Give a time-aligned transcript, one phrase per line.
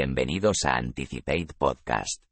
[0.00, 2.22] Bienvenidos a Anticipate Podcast.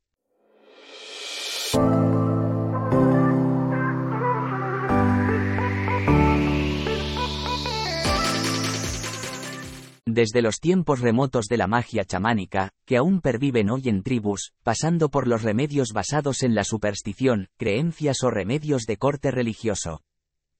[10.04, 15.08] Desde los tiempos remotos de la magia chamánica, que aún perviven hoy en tribus, pasando
[15.08, 20.02] por los remedios basados en la superstición, creencias o remedios de corte religioso.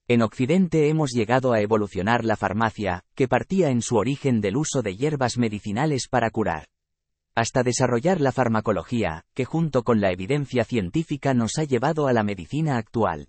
[0.08, 4.82] En Occidente hemos llegado a evolucionar la farmacia, que partía en su origen del uso
[4.82, 6.66] de hierbas medicinales para curar.
[7.36, 12.22] Hasta desarrollar la farmacología, que junto con la evidencia científica nos ha llevado a la
[12.22, 13.28] medicina actual.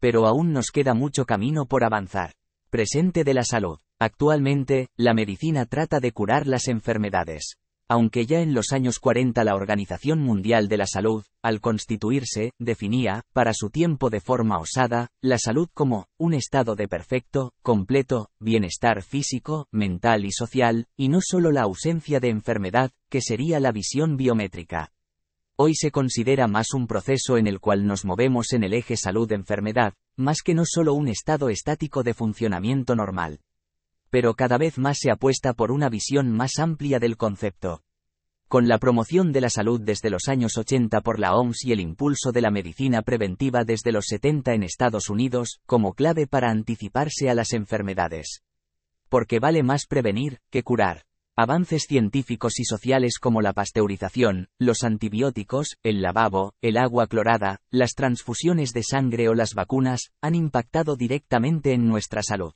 [0.00, 2.34] Pero aún nos queda mucho camino por avanzar.
[2.68, 3.78] Presente de la salud.
[4.00, 7.56] Actualmente, la medicina trata de curar las enfermedades
[7.88, 13.22] aunque ya en los años 40 la Organización Mundial de la Salud, al constituirse, definía,
[13.32, 19.02] para su tiempo de forma osada, la salud como un estado de perfecto, completo, bienestar
[19.02, 24.18] físico, mental y social, y no solo la ausencia de enfermedad, que sería la visión
[24.18, 24.92] biométrica.
[25.56, 29.94] Hoy se considera más un proceso en el cual nos movemos en el eje salud-enfermedad,
[30.16, 33.40] más que no solo un estado estático de funcionamiento normal
[34.10, 37.82] pero cada vez más se apuesta por una visión más amplia del concepto.
[38.48, 41.80] Con la promoción de la salud desde los años 80 por la OMS y el
[41.80, 47.28] impulso de la medicina preventiva desde los 70 en Estados Unidos, como clave para anticiparse
[47.28, 48.42] a las enfermedades.
[49.10, 51.02] Porque vale más prevenir que curar.
[51.36, 57.92] Avances científicos y sociales como la pasteurización, los antibióticos, el lavabo, el agua clorada, las
[57.92, 62.54] transfusiones de sangre o las vacunas, han impactado directamente en nuestra salud.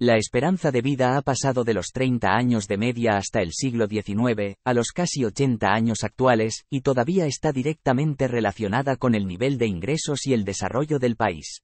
[0.00, 3.86] La esperanza de vida ha pasado de los 30 años de media hasta el siglo
[3.86, 9.56] XIX, a los casi 80 años actuales, y todavía está directamente relacionada con el nivel
[9.56, 11.62] de ingresos y el desarrollo del país.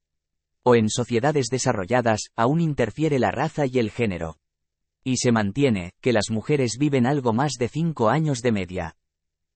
[0.62, 4.36] O en sociedades desarrolladas, aún interfiere la raza y el género.
[5.02, 8.96] Y se mantiene, que las mujeres viven algo más de 5 años de media.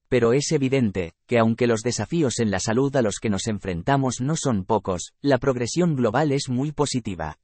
[0.09, 4.19] Pero es evidente, que aunque los desafíos en la salud a los que nos enfrentamos
[4.19, 7.37] no son pocos, la progresión global es muy positiva.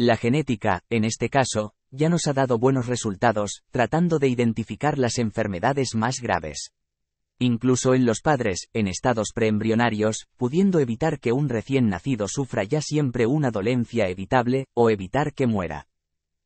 [0.00, 5.18] La genética, en este caso, ya nos ha dado buenos resultados, tratando de identificar las
[5.18, 6.70] enfermedades más graves.
[7.40, 12.80] Incluso en los padres, en estados preembrionarios, pudiendo evitar que un recién nacido sufra ya
[12.80, 15.88] siempre una dolencia evitable, o evitar que muera.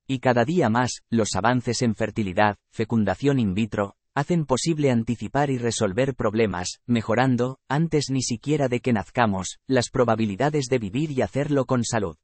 [0.06, 5.58] Y cada día más, los avances en fertilidad, fecundación in vitro, hacen posible anticipar y
[5.58, 11.66] resolver problemas, mejorando, antes ni siquiera de que nazcamos, las probabilidades de vivir y hacerlo
[11.66, 12.16] con salud.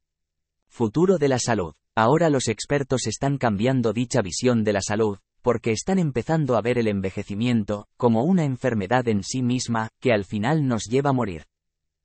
[0.69, 1.73] Futuro de la salud.
[1.95, 6.77] Ahora los expertos están cambiando dicha visión de la salud, porque están empezando a ver
[6.77, 11.45] el envejecimiento como una enfermedad en sí misma, que al final nos lleva a morir.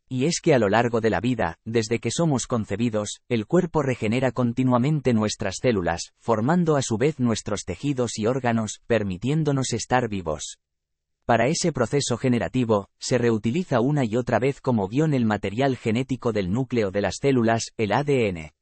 [0.08, 3.82] Y es que a lo largo de la vida, desde que somos concebidos, el cuerpo
[3.82, 10.58] regenera continuamente nuestras células, formando a su vez nuestros tejidos y órganos, permitiéndonos estar vivos.
[11.26, 16.32] Para ese proceso generativo, se reutiliza una y otra vez como guion el material genético
[16.32, 18.52] del núcleo de las células, el ADN.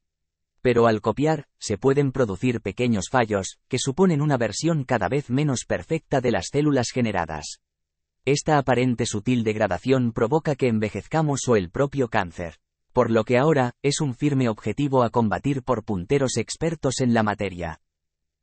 [0.61, 5.65] Pero al copiar, se pueden producir pequeños fallos, que suponen una versión cada vez menos
[5.67, 7.59] perfecta de las células generadas.
[8.23, 12.59] Esta aparente sutil degradación provoca que envejezcamos o el propio cáncer.
[12.93, 17.23] Por lo que ahora, es un firme objetivo a combatir por punteros expertos en la
[17.23, 17.81] materia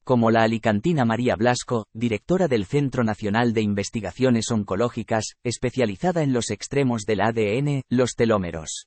[0.04, 6.50] como la alicantina María Blasco, directora del Centro Nacional de Investigaciones Oncológicas, especializada en los
[6.50, 8.86] extremos del ADN, los telómeros.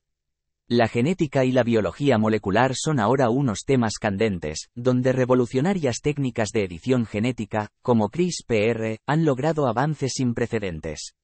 [0.66, 6.64] La genética y la biología molecular son ahora unos temas candentes, donde revolucionarias técnicas de
[6.64, 11.14] edición genética, como CRISPR, han logrado avances sin precedentes.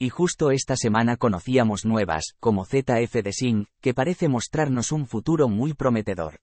[0.00, 5.74] Y justo esta semana conocíamos nuevas, como ZF de que parece mostrarnos un futuro muy
[5.74, 6.40] prometedor.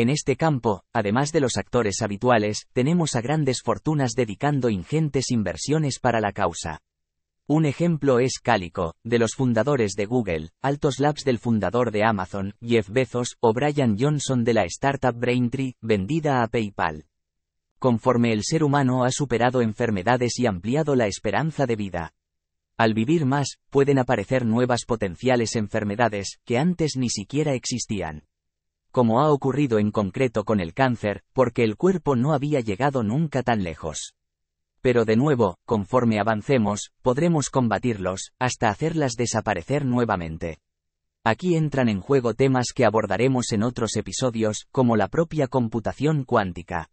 [0.00, 5.98] En este campo, además de los actores habituales, tenemos a grandes fortunas dedicando ingentes inversiones
[5.98, 6.80] para la causa.
[7.46, 12.54] Un ejemplo es Calico, de los fundadores de Google, Altos Labs del fundador de Amazon,
[12.62, 17.04] Jeff Bezos, o Brian Johnson de la startup Braintree, vendida a PayPal.
[17.78, 22.14] Conforme el ser humano ha superado enfermedades y ampliado la esperanza de vida.
[22.78, 28.29] Al vivir más, pueden aparecer nuevas potenciales enfermedades, que antes ni siquiera existían
[28.90, 33.42] como ha ocurrido en concreto con el cáncer, porque el cuerpo no había llegado nunca
[33.42, 34.14] tan lejos.
[34.80, 40.58] Pero de nuevo, conforme avancemos, podremos combatirlos, hasta hacerlas desaparecer nuevamente.
[41.22, 46.88] Aquí entran en juego temas que abordaremos en otros episodios, como la propia computación cuántica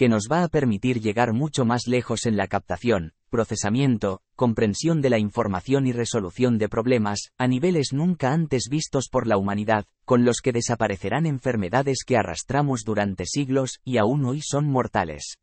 [0.00, 5.08] que nos va a permitir llegar mucho más lejos en la captación, procesamiento, comprensión de
[5.08, 10.26] la información y resolución de problemas, a niveles nunca antes vistos por la humanidad, con
[10.26, 15.38] los que desaparecerán enfermedades que arrastramos durante siglos y aún hoy son mortales.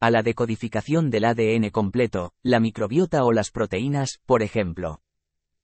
[0.00, 5.00] a la decodificación del ADN completo, la microbiota o las proteínas, por ejemplo.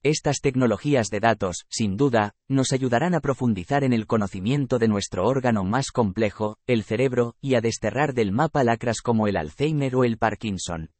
[0.03, 5.27] Estas tecnologías de datos, sin duda, nos ayudarán a profundizar en el conocimiento de nuestro
[5.27, 10.05] órgano más complejo, el cerebro, y a desterrar del mapa lacras como el Alzheimer o
[10.05, 10.91] el Parkinson.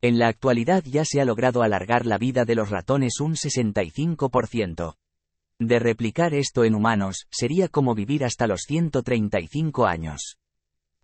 [0.00, 4.94] En la actualidad ya se ha logrado alargar la vida de los ratones un 65%.
[5.58, 10.38] De replicar esto en humanos, sería como vivir hasta los 135 años.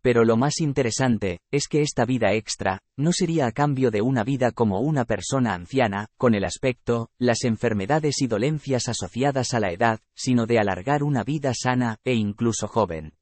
[0.00, 4.23] Pero lo más interesante, es que esta vida extra, no sería a cambio de una
[4.23, 9.73] vida como una persona anciana, con el aspecto, las enfermedades y dolencias asociadas a la
[9.73, 13.14] edad, sino de alargar una vida sana, e incluso joven.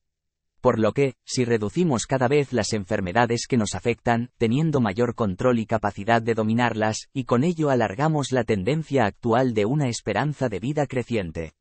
[0.63, 5.59] Por lo que, si reducimos cada vez las enfermedades que nos afectan, teniendo mayor control
[5.59, 10.61] y capacidad de dominarlas, y con ello alargamos la tendencia actual de una esperanza de
[10.61, 11.55] vida creciente.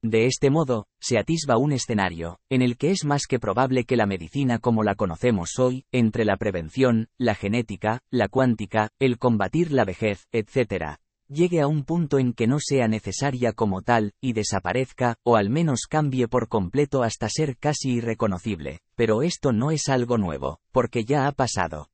[0.00, 3.96] De este modo, se atisba un escenario, en el que es más que probable que
[3.96, 9.72] la medicina como la conocemos hoy, entre la prevención, la genética, la cuántica, el combatir
[9.72, 14.32] la vejez, etc., llegue a un punto en que no sea necesaria como tal, y
[14.32, 18.80] desaparezca, o al menos cambie por completo hasta ser casi irreconocible.
[18.94, 21.90] Pero esto no es algo nuevo, porque ya ha pasado.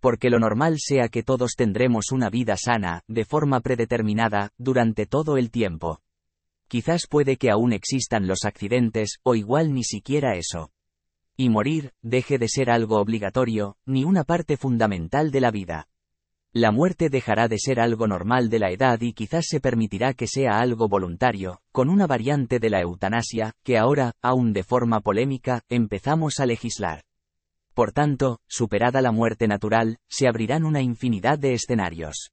[0.00, 5.36] Porque lo normal sea que todos tendremos una vida sana, de forma predeterminada, durante todo
[5.36, 6.00] el tiempo.
[6.68, 10.72] Quizás puede que aún existan los accidentes, o igual ni siquiera eso.
[11.36, 15.88] Y morir, deje de ser algo obligatorio, ni una parte fundamental de la vida.
[16.54, 20.26] La muerte dejará de ser algo normal de la edad y quizás se permitirá que
[20.26, 25.60] sea algo voluntario, con una variante de la eutanasia, que ahora, aún de forma polémica,
[25.68, 27.02] empezamos a legislar.
[27.74, 32.30] Por tanto, superada la muerte natural, se abrirán una infinidad de escenarios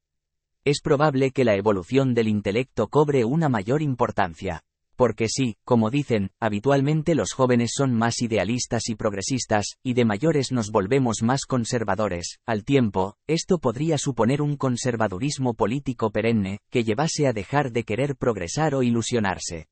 [0.64, 4.62] es probable que la evolución del intelecto cobre una mayor importancia.
[4.96, 10.52] Porque sí, como dicen, habitualmente los jóvenes son más idealistas y progresistas, y de mayores
[10.52, 17.28] nos volvemos más conservadores, al tiempo, esto podría suponer un conservadurismo político perenne, que llevase
[17.28, 19.68] a dejar de querer progresar o ilusionarse.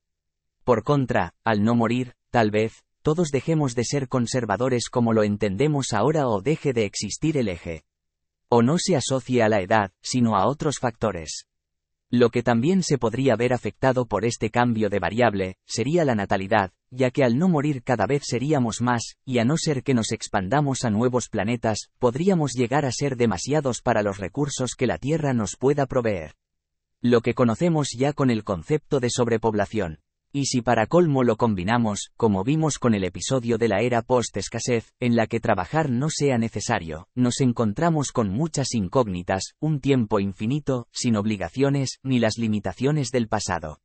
[0.64, 5.94] Por contra, al no morir, tal vez, todos dejemos de ser conservadores como lo entendemos
[5.94, 7.84] ahora o deje de existir el eje
[8.50, 11.49] o no se asocie a la edad, sino a otros factores.
[12.12, 16.72] Lo que también se podría ver afectado por este cambio de variable, sería la natalidad,
[16.90, 20.12] ya que al no morir cada vez seríamos más, y a no ser que nos
[20.12, 25.34] expandamos a nuevos planetas, podríamos llegar a ser demasiados para los recursos que la Tierra
[25.34, 26.34] nos pueda proveer.
[27.00, 30.00] Lo que conocemos ya con el concepto de sobrepoblación.
[30.32, 34.94] Y si para colmo lo combinamos, como vimos con el episodio de la era post-escasez,
[35.00, 40.88] en la que trabajar no sea necesario, nos encontramos con muchas incógnitas, un tiempo infinito,
[40.92, 43.80] sin obligaciones, ni las limitaciones del pasado.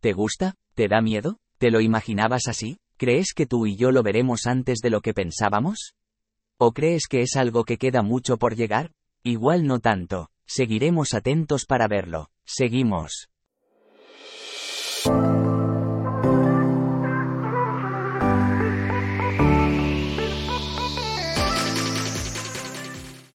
[0.00, 0.54] ¿Te gusta?
[0.74, 1.38] ¿Te da miedo?
[1.58, 2.78] ¿Te lo imaginabas así?
[2.96, 5.94] ¿Crees que tú y yo lo veremos antes de lo que pensábamos?
[6.58, 8.92] ¿O crees que es algo que queda mucho por llegar?
[9.24, 10.30] Igual no tanto.
[10.46, 12.30] Seguiremos atentos para verlo.
[12.44, 13.28] Seguimos.